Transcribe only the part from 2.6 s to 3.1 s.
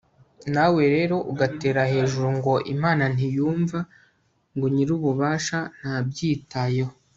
imana